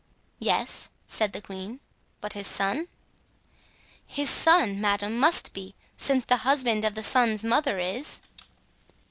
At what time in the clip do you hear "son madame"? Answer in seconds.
4.31-5.15